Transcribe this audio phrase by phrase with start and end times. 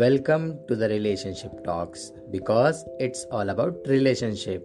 [0.00, 4.64] Welcome to the relationship talks because it's all about relationship.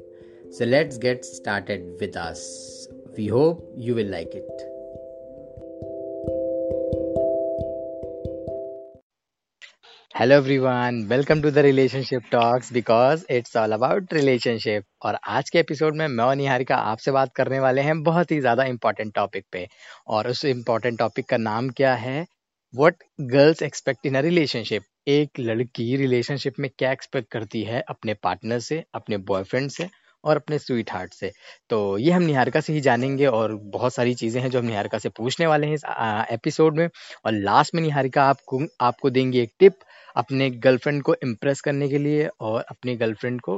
[0.50, 2.88] So let's get started with us.
[3.18, 4.62] We hope you will like it.
[10.16, 15.60] Hello everyone welcome to the relationship talks because it's all about relationship और आज के
[15.60, 19.46] episode में मैं और निहारिका आपसे बात करने वाले हैं बहुत ही ज़्यादा इंपॉर्टेंट टॉपिक
[19.52, 19.68] पे
[20.08, 22.26] और उस इंपॉर्टेंट टॉपिक का नाम क्या है
[22.76, 28.14] what girls expect in a relationship एक लड़की रिलेशनशिप में क्या एक्सपेक्ट करती है अपने
[28.24, 29.88] पार्टनर से अपने बॉयफ्रेंड से
[30.24, 31.32] और अपने स्वीट हार्ट से?
[31.70, 34.98] तो ये हम निहारिका से ही जानेंगे और बहुत सारी चीज़ें हैं जो हम निहारिका
[34.98, 35.84] से पूछने वाले हैं इस
[36.34, 36.88] एपिसोड में।
[37.26, 39.78] और लास्ट में निहारिका आपको आपको देंगी एक टिप
[40.16, 43.58] अपने गर्लफ्रेंड को इम्प्रेस करने के लिए और अपनी गर्लफ्रेंड को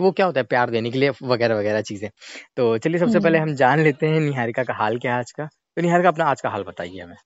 [0.00, 2.08] वो क्या होता है प्यार देने के लिए वगैरह वगैरह चीज़ें।
[2.56, 5.32] तो चलिए सबसे पहले हम्म। हम जान लेते हैं निहारिका का हाल क्या है आज
[5.32, 7.16] का। तो निहारिका अपना आज का हाल बताइए हमें।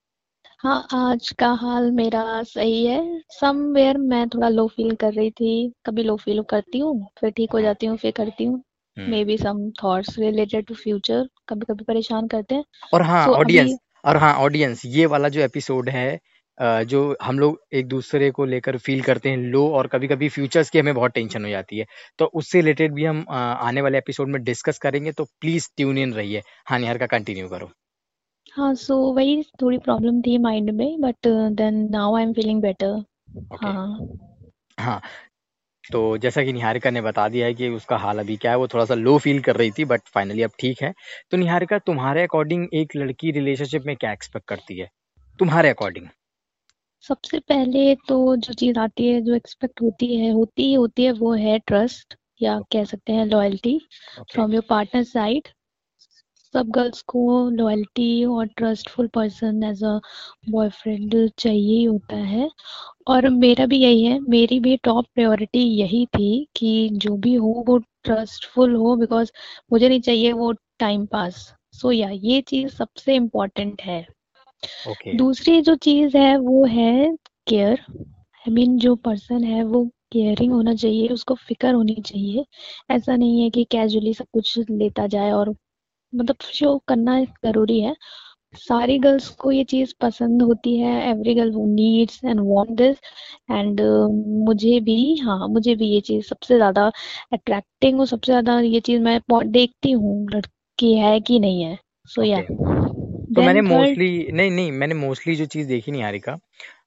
[0.67, 5.73] हाँ आज का हाल मेरा सही है। समवेयर मैं थोड़ा लो फील कर रही थी।
[5.87, 8.63] कभी लो फील करती हूँ फिर ठीक हो जाती हूँ फिर करती हूँ।
[9.25, 13.77] Maybe some thoughts related to future कभी कभी परेशान करते हैं। और हाँ सो अभी
[14.05, 16.19] और हाँ ऑडियंस ये वाला जो एपिसोड है
[16.87, 20.71] जो हम लोग एक दूसरे को लेकर फील करते हैं लो और कभी कभी फ्यूचर्स
[20.71, 21.87] की हमें बहुत टेंशन हो जाती है।
[22.19, 26.13] तो उससे रिलेटेड भी हम आने वाले एपिसोड में डिस्कस करेंगे तो प्लीज़ ट्यून इन
[26.15, 27.71] रहिए। हाँ निहारिका कंटिन्यू करो।
[28.57, 32.93] हाँ सो वही थोड़ी प्रॉब्लम थी माइंड में but then now I am feeling better
[33.53, 33.99] okay हाँ।
[34.81, 35.01] हाँ
[35.85, 38.69] तो जैसा कि निहारिका ने बता दिया है कि उसका हाल अभी क्या है वो
[38.69, 40.93] थोड़ा सा लो फील कर रही थी बट फाइनली अब ठीक है।
[41.31, 44.89] तो निहारिका तुम्हारे अकॉर्डिंग एक लड़की रिलेशनशिप में क्या एक्सपेक्ट करती है?
[45.39, 46.07] तुम्हारे अकॉर्डिंग
[47.05, 51.13] सबसे पहले तो जो चीज़ आती है जो एक्सपेक्ट होती है होती ही होती है
[51.13, 53.77] वो है ट्रस्ट या कह सकते हैं loyalty
[54.21, 55.49] okay from your partner side
[56.57, 59.99] सब गर्ल्स को लॉयल्टी और trustful person as a
[60.51, 62.51] boyfriend चाहिए ही होता है।
[63.09, 67.65] और मेरा भी यही है मेरी भी टॉप प्रायोरिटी यही थी कि जो भी हो
[67.69, 69.33] वो ट्रस्टफुल हो बिकॉज़
[69.73, 71.37] मुझे नहीं चाहिए वो टाइम पास
[71.75, 74.01] सो या ये चीज़ सबसे इम्पोर्टेंट है।
[74.89, 77.17] ओके दूसरी जो चीज़ है वो है
[77.49, 82.45] केयर आई मीन जो पर्सन है वो केयरिंग होना चाहिए उसको फ़िक्र होनी चाहिए।
[82.91, 85.55] ऐसा नहीं है कि कैजुअली सब कुछ लेता जाए और
[86.17, 87.95] मतलब शो करना ज़रूरी है।
[88.59, 92.97] सारी गर्ल्स को ये चीज़ पसंद होती है। Every girl who needs and want this
[93.51, 93.81] and
[94.47, 96.87] मुझे भी हाँ मुझे भी ये चीज़ सबसे ज़्यादा
[97.33, 101.79] अट्रैक्टिंग और सबसे ज़्यादा ये चीज़ मैं देखती हूँ लड़की है कि नहीं है।
[102.09, 102.55] सो so, या ओके
[103.35, 106.37] तो मैंने मोस्टली नहीं नहीं मैंने मोस्टली जो चीज़ देखी निहारिका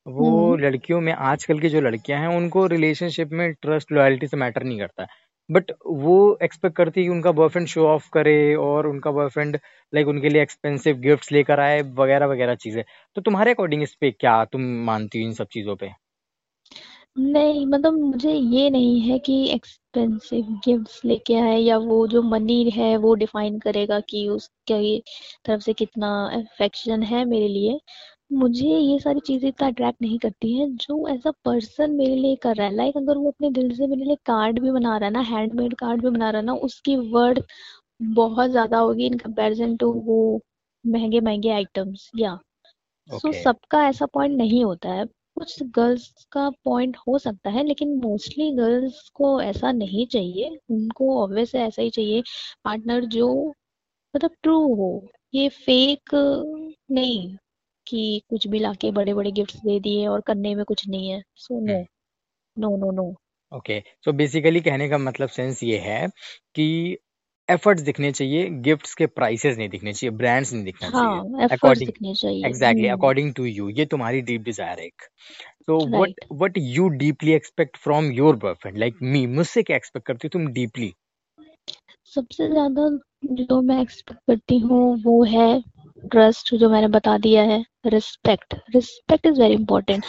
[0.10, 4.38] वो हम्म। लड़कियों में आजकल की जो लड़कियाँ हैं उनको रिलेशनशिप में ट्रस्ट लॉयल्टी से
[4.38, 5.06] मैटर नहीं करता
[5.50, 5.72] बट
[6.04, 9.58] वो एक्सपेक्ट करती है कि उनका बॉयफ्रेंड शो ऑफ़ करे और उनका बॉयफ्रेंड
[9.94, 12.84] लाइक उनके लिए एक्सपेंसिव गिफ्ट्स लेकर आए, वगैरह वगैरह चीज़ें।
[13.18, 15.92] तो तुम्हारे अकॉर्डिंग इस पे क्या तुम मानती हो इन सब चीज़ों पे?
[17.18, 22.70] नहीं मतलब मुझे ये नहीं है कि एक्सपेंसिव गिफ्ट्स लेके आए या वो जो मनी
[22.72, 25.00] है वो डिफाइन करेगा कि उसके
[25.46, 27.80] तरफ़ से कितना अफेक्शन है मेरे लिए।
[28.32, 32.36] मुझे ये सारी चीज़ें इतना अट्रैक्ट नहीं करती हैं। जो एज अ पर्सन मेरे लिए
[32.44, 35.08] कर रहा है लाइक अगर वो अपने दिल से मेरे लिए कार्ड भी बना रहा
[35.08, 37.44] है ना हैंडमेड कार्ड भी बना रहा है ना उसकी वर्थ
[38.14, 40.18] बहुत ज़्यादा होगी इन कंपैरिजन टू वो
[40.86, 42.38] महँगे महँगे आइटम्स या
[43.10, 47.96] सो सबका ऐसा पॉइंट नहीं होता है। कुछ गर्ल्स का पॉइंट हो सकता है लेकिन
[48.00, 52.24] मोस्टली गर्ल्स को ऐसा नहीं चाहिए। उनको ऑब्वियस ऐसा ही चाहिए
[52.66, 53.30] पार्टनर जो
[54.14, 54.92] मतलब ट्रू हो।
[55.34, 56.16] ये फेक
[56.92, 57.38] नहीं।
[57.90, 61.22] कि कुछ भी लाके बड़े बड़े गिफ्ट्स दे दिए और करने में कुछ नहीं है।
[61.38, 61.84] So no
[62.58, 63.14] no no no
[63.52, 66.08] okay so basically कहने का मतलब सेंस ये है
[66.56, 66.98] कि
[67.50, 71.54] एफर्ट्स दिखने चाहिए गिफ्ट्स के प्राइसेस नहीं दिखने चाहिए ब्रांड्स नहीं दिखना चाहिए। हाँ एफर्ट्स
[71.54, 75.02] अकॉर्डिंग दिखने चाहिए। एग्जैक्टली अकॉर्डिंग टू यू ये तुम्हारी डीप डिज़ायर है एक।
[75.68, 80.28] तो what what you deeply expect from your boyfriend like me मुझसे क्या एक्सपेक्ट करती
[80.28, 80.94] हो तुम डीपली
[82.14, 82.88] सबसे ज़्यादा
[83.44, 85.50] जो मैं एक्सपेक्ट करती हूँ वो है
[86.12, 90.04] ट्रस्ट जो मैंने बता दिया है respect respect is very important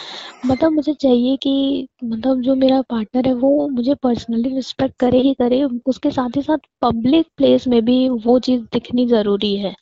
[0.45, 5.33] मतलब मुझे चाहिए कि मतलब जो मेरा पार्टनर है वो मुझे पर्सनली रिस्पेक्ट करे ही
[5.33, 9.73] करे, उसके साथ ही साथ पब्लिक प्लेस में भी वो चीज़ दिखनी ज़रूरी है।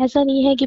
[0.00, 0.66] ऐसा नहीं है कि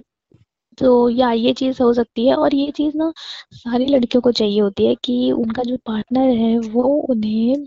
[0.78, 3.12] तो या ये चीज़ हो सकती है और ये चीज़ ना
[3.54, 7.66] सारी लड़कियों को चाहिए होती है कि उनका जो पार्टनर है वो उन्हें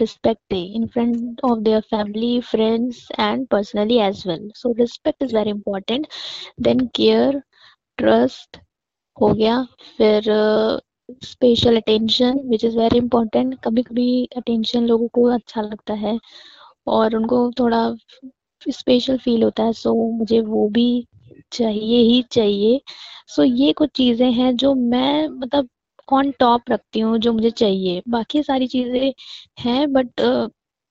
[0.00, 5.36] respect they in front of their family friends and personally as well so respect is
[5.36, 6.06] very important
[6.62, 7.42] then care
[7.98, 8.58] trust
[9.16, 9.62] हो गया।
[9.98, 10.24] फिर
[11.24, 16.18] special attention which is very important कभी कभी अटेंशन लोगों को अच्छा लगता है
[16.88, 17.80] और उनको थोड़ा
[18.66, 21.06] स्पेशल फील होता है। सो so, मुझे वो भी
[21.52, 22.80] चाहिए ही चाहिए।
[23.28, 25.68] सो so, ये कुछ चीज़ें हैं जो मैं मतलब
[26.12, 29.12] ऑन टॉप रखती हूँ जो मुझे चाहिए। बाकी सारी चीज़ें
[29.60, 30.20] हैं बट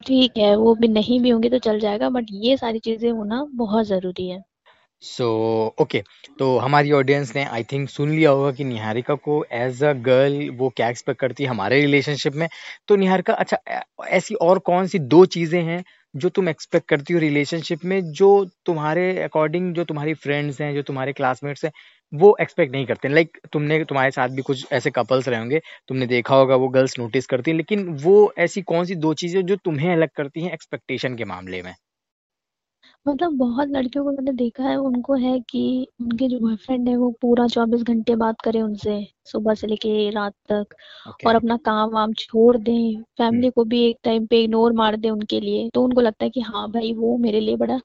[0.06, 3.44] ठीक है वो भी नहीं भी होंगे तो चल जाएगा बट ये सारी चीज़ें होना
[3.56, 4.44] बहुत ज़रूरी है।
[5.04, 6.38] So so, okay okay.
[6.40, 10.50] तो हमारी ऑडियंस ने आई थिंक सुन लिया होगा कि निहारिका को एज अ गर्ल
[10.50, 12.48] वो क्या एक्सपेक्ट करती है हमारे रिलेशनशिप में।
[12.88, 13.58] तो निहारिका अच्छा
[14.08, 15.84] ऐसी और कौन सी दो चीज़ें हैं
[16.14, 18.28] जो तुम एक्सपेक्ट करती हो रिलेशनशिप में जो
[18.66, 21.72] तुम्हारे अकॉर्डिंग जो तुम्हारी फ्रेंड्स हैं जो तुम्हारे क्लासमेट्स हैं
[22.14, 25.62] वो एक्सपेक्ट नहीं करते। लाइक like, तुमने तुम्हारे साथ भी कुछ ऐसे कपल्स रहे होंगे
[25.90, 29.42] तुमने देखा होगा वो गर्ल्स नोटिस करती हैं लेकिन वो ऐसी कौन सी दो चीज़ें
[29.46, 31.74] जो तुम्हें अलग करती हैं एक्सपेक्टेशन के मामले में?
[33.08, 37.10] मतलब बहुत लड़कियों को मैंने देखा है उनको है कि उनके जो बॉयफ्रेंड है वो
[37.22, 40.66] पूरा चौबीस घंटे बात करे उनसे सुबह से लेके रात तक
[41.10, 41.28] okay.
[41.28, 43.56] और अपना काम वाम छोड़ दें फैमिली hmm.
[43.56, 46.42] को भी एक टाइम पे इग्नोर मार दे उनके लिए तो उनको लगता है कि
[46.42, 47.80] हाँ भाई वो मेरे लिए बड़ा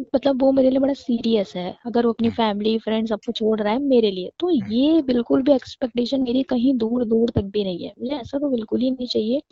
[0.00, 3.72] मतलब वो मेरे लिए बड़ा सीरियस है अगर वो अपनी फैमिली फ्रेंड सबको छोड़ रहा
[3.72, 4.72] है मेरे लिए तो hmm.
[4.72, 8.50] ये बिल्कुल भी एक्सपेक्टेशन मेरी कहीं दूर दूर तक भी नहीं है मुझे ऐसा तो
[8.50, 9.42] बिल्कुल ही नहीं चाहिए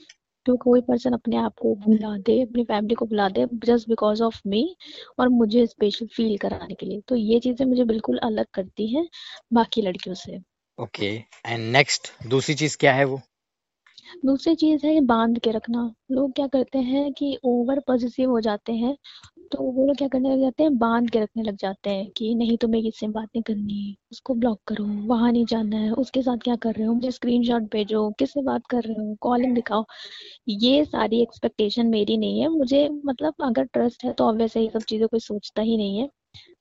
[0.49, 4.23] तो कोई पर्सन अपने आप को भुला दे अपनी फैमिली को भुला दे जस्ट बिकॉज़
[4.23, 4.63] ऑफ़ मी
[5.21, 9.09] और मुझे स्पेशल फील कराने के लिए। तो ये चीज़ें मुझे बिल्कुल अलग करती हैं
[9.53, 10.41] बाकी लड़कियों से।
[10.79, 11.07] ओके
[11.47, 13.21] एंड नेक्स्ट दूसरी चीज़ क्या है वो?
[14.25, 18.73] दूसरी चीज़ है बाँध के रखना। लोग क्या करते हैं कि ओवर पॉजिटिव हो जाते
[18.73, 18.97] हैं
[19.53, 20.77] तो वो लोग क्या करने लग जाते हैं?
[20.79, 24.59] बाँध के रखने लग जाते हैं कि नहीं तुम्हें किससे बात नहीं करनी उसको ब्लॉक
[24.69, 26.95] करो, वहाँ नहीं जाना है, उसके साथ क्या कर रहे हो?
[26.95, 29.15] मुझे स्क्रीनशॉट भेजो, किससे बात कर रहे हो?
[29.21, 29.85] कॉलिंग दिखाओ।
[30.51, 34.83] ये सारी एक्सपेक्टेशन मेरी नहीं है। मुझे मतलब अगर ट्रस्ट है तो ऑब्वियस ये सब
[34.85, 36.09] चीज़ें कोई सोचता ही नहीं है।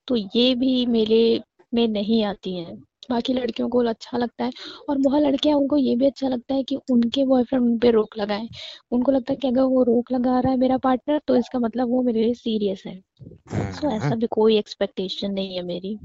[0.07, 1.41] तो ये भी मेरे
[1.73, 2.77] में नहीं आती हैं।
[3.09, 4.51] बाकी लड़कियों को अच्छा लगता है।
[4.89, 8.17] और बहुत लड़कियाँ, उनको ये भी अच्छा लगता है कि उनके बॉयफ्रेंड उन पर रोक
[8.17, 8.47] लगाए।
[8.91, 11.89] उनको लगता है कि अगर वो रोक लगा रहा है मेरा पार्टनर तो इसका मतलब
[11.89, 13.01] वो मेरे लिए सीरियस है।
[13.73, 15.99] तो ऐसा भी कोई एक्सपेक्टेशन नहीं है मेरी।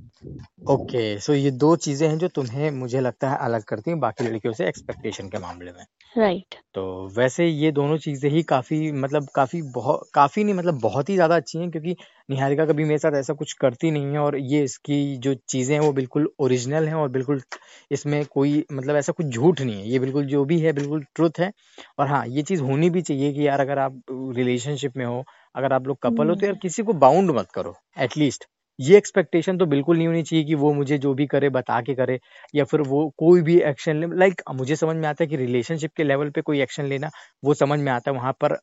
[0.66, 4.24] ओके सो ये दो चीज़ें हैं जो तुम्हें मुझे लगता है अलग करती हैं बाकी
[4.24, 6.54] लड़कियों से एक्सपेक्टेशन के मामले में। राइट.
[6.74, 6.82] तो
[7.16, 11.36] वैसे ये दोनों चीज़ें ही काफ़ी मतलब काफ़ी बहुत काफ़ी नहीं मतलब बहुत ही ज़्यादा
[11.36, 11.96] अच्छी हैं क्योंकि
[12.28, 15.82] निहारिका कभी मेरे साथ ऐसा कुछ करती नहीं है और ये इसकी जो चीज़ें हैं
[15.82, 17.42] वो बिल्कुल ओरिजिनल हैं और बिल्कुल
[17.90, 21.40] इसमें कोई मतलब ऐसा कुछ झूठ नहीं है। ये बिल्कुल जो भी है बिल्कुल ट्रुथ
[21.40, 21.52] है।
[21.98, 24.02] और हाँ ये चीज़ होनी भी चाहिए कि यार अगर आप
[24.36, 25.24] रिलेशनशिप में हो
[25.54, 28.44] अगर आप लोग कपल हो तो यार हम्म। किसी को बाउंड मत करो एटलीस्ट
[28.78, 31.94] ये एक्सपेक्टेशन तो बिल्कुल नहीं होनी चाहिए कि वो मुझे जो भी करे बता के
[31.94, 32.18] करे
[32.54, 35.36] या फिर वो कोई भी एक्शन ले लाइक like, मुझे समझ में आता है कि
[35.36, 37.10] रिलेशनशिप के लेवल पे कोई एक्शन लेना
[37.44, 38.56] वो समझ में आता है वहाँ पर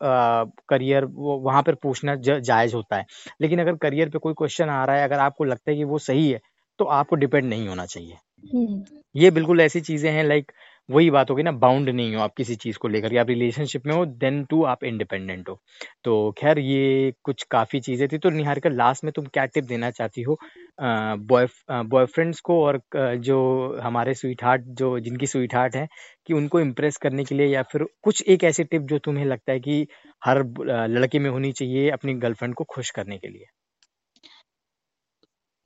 [0.70, 3.06] करियर वहाँ पर पूछना जायज़ होता है
[3.42, 5.98] लेकिन अगर करियर पे कोई क्वेश्चन आ रहा है अगर आपको लगता है कि वो
[6.00, 6.40] सही है
[6.80, 8.84] तो आपको डिपेंड नहीं होना चाहिए हम्म।
[9.16, 10.52] ये बिल्कुल ऐसी चीज़ें हैं लाइक
[10.90, 13.94] वही बात होगी ना बाउंड नहीं हो आप किसी चीज़ को लेकर आप रिलेशनशिप में
[13.96, 15.58] हो देन टू आप इंडिपेंडेंट हो।
[16.04, 19.64] तो खैर ये कुछ काफ़ी चीज़ें थी। तो निहार निहारिका लास्ट में तुम क्या टिप
[19.66, 20.38] देना चाहती हो?
[20.82, 21.48] बॉय
[21.86, 22.82] बॉयफ्रेंड्स को और
[23.20, 23.38] जो
[23.82, 25.88] हमारे स्वीट हार्ट जो जिनकी स्वीट हार्ट है,
[26.28, 29.52] कि उनको इम्प्रेस करने के लिए या फिर कुछ एक ऐसी टिप जो तुम्हें लगता
[29.52, 29.86] है कि
[30.22, 30.44] हर
[30.90, 33.46] लड़के में होनी चाहिए अपनी गर्लफ्रेंड को खुश करने के लिए?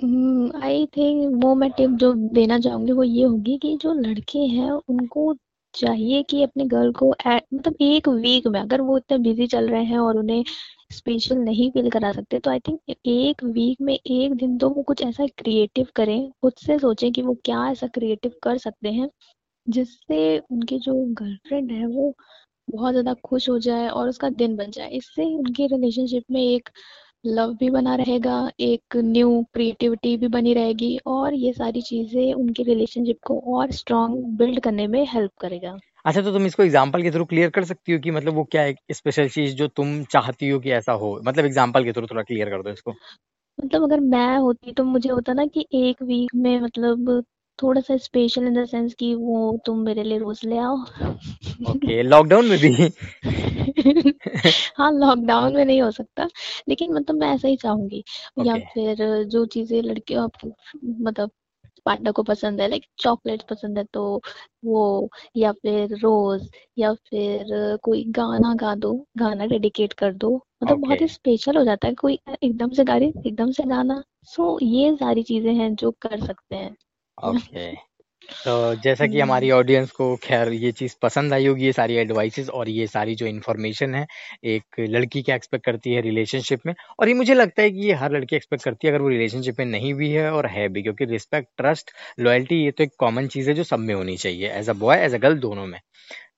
[0.04, 4.72] आई थिंक वो मैं टिप जो देना चाहूँगी वो ये होगी कि जो लड़के हैं,
[4.72, 5.34] उनको
[5.74, 9.70] चाहिए कि अपने गर्ल को एट मतलब एक वीक में अगर वो इतने बिज़ी चल
[9.70, 10.44] रहे हैं और उन्हें
[10.92, 14.84] स्पेशल नहीं फील करा सकते तो आई थिंक एक वीक में एक दिन तो वो
[14.84, 19.10] कुछ ऐसा क्रिएटिव करें, खुद से सोचें कि वो क्या ऐसा क्रिएटिव कर सकते हैं,
[19.68, 22.14] जिससे उनकी जो गर्लफ्रेंड है वो
[22.68, 26.70] बहुत ज़्यादा खुश हो जाए और उसका दिन बन जाए। इससे उनके रिलेशनशिप में एक
[27.24, 32.64] लव भी बना रहेगा एक न्यू क्रिएटिविटी भी बनी रहेगी और ये सारी चीज़ें उनके
[32.64, 37.12] रिलेशनशिप को और स्ट्रॉन्ग बिल्ड करने में हेल्प करेगा। अच्छा तो तुम इसको एग्ज़ाम्पल के
[37.12, 40.50] थ्रू क्लियर कर सकती हो कि मतलब वो क्या है स्पेशल चीज़ जो तुम चाहती
[40.50, 41.20] हो कि ऐसा हो?
[41.26, 42.92] मतलब एग्ज़ाम्पल के थ्रू थोड़ा क्लियर कर दो इसको।
[43.58, 47.24] मतलब अगर मैं होती तो मुझे होता ना कि एक वीक में मतलब
[47.60, 50.78] थोड़ा सा स्पेशल इन द सेंस कि वो तुम मेरे लिए रोज ले आओ।
[51.72, 52.72] ओके लॉकडाउन में भी?
[54.78, 56.28] हाँ लॉकडाउन में नहीं हो सकता
[56.70, 58.04] लेकिन मतलब मैं ऐसा ही चाहूँगी।
[58.40, 58.48] okay.
[58.48, 60.52] या फिर जो चीज़ें लड़के आपको
[61.02, 61.32] मतलब
[61.86, 64.22] पार्टनर को पसंद है लाइक चॉकलेट पसंद है तो
[64.66, 70.30] वो या फिर रोज या फिर कोई गाना गा दो गाना डेडिकेट कर दो।
[70.64, 70.88] मतलब okay.
[70.88, 74.44] बहुत ही स्पेशल हो जाता है कोई एकदम से गा रही एकदम से गाना। सो
[74.52, 76.76] so, ये सारी चीज़ें हैं जो कर सकते हैं।
[77.24, 77.72] ओके
[78.46, 82.50] तो जैसा कि हमारी ऑडियंस को खैर ये चीज़ पसंद आई होगी ये सारी एडवाइसेस
[82.52, 84.06] और ये सारी जो इन्फॉर्मेशन है
[84.46, 86.74] एक लड़की क्या एक्सपेक्ट करती है रिलेशनशिप में?
[87.00, 89.60] और ये मुझे लगता है कि ये हर लड़की एक्सपेक्ट करती है अगर वो रिलेशनशिप
[89.60, 93.28] में नहीं भी है और है भी क्योंकि रिस्पेक्ट ट्रस्ट लॉयल्टी ये तो एक कॉमन
[93.28, 95.80] चीज़ है जो सब में होनी चाहिए as a boy as a girl दोनों में।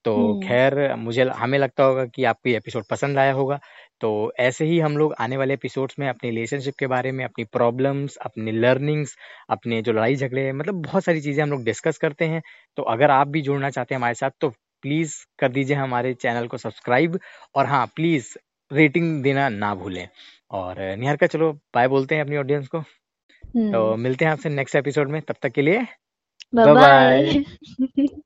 [0.06, 3.60] तो हम्म। खैर मुझे हमें लगता होगा कि आपको ये एपिसोड पसंद आया होगा।
[4.02, 4.10] तो
[4.40, 8.16] ऐसे ही हम लोग आने वाले एपिसोड्स में अपनी रिलेशनशिप के बारे में अपनी प्रॉब्लम्स
[8.18, 9.16] अपनी लर्निंग्स
[9.50, 12.42] अपने जो लड़ाई झगड़े मतलब बहुत सारी चीज़ें हम लोग डिस्कस करते हैं।
[12.78, 14.50] तो अगर आप भी जुड़ना चाहते हैं हमारे साथ तो
[14.84, 17.20] प्लीज़ कर दीजिए हमारे चैनल को सब्सक्राइब
[17.56, 18.34] और हाँ प्लीज़
[18.72, 20.08] रेटिंग देना ना भूलें।
[20.52, 22.82] और निहार का चलो बाय बोलते हैं अपनी ऑडियंस को।
[23.44, 25.86] तो हम्म। मिलते हैं आपसे नेक्स्ट एपिसोड में। तब तक के लिए
[26.56, 27.44] बाय